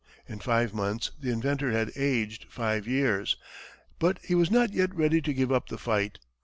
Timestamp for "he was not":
4.25-4.73